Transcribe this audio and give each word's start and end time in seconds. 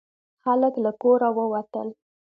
خلک 0.43 0.73
له 0.83 0.91
کوره 1.01 1.29
ووتل. 1.37 1.87